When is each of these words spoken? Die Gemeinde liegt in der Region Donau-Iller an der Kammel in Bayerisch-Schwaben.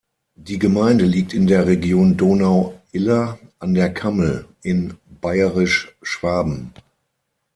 Die 0.39 0.57
Gemeinde 0.57 1.05
liegt 1.05 1.31
in 1.31 1.45
der 1.45 1.67
Region 1.67 2.17
Donau-Iller 2.17 3.37
an 3.59 3.75
der 3.75 3.93
Kammel 3.93 4.45
in 4.63 4.95
Bayerisch-Schwaben. 5.21 6.73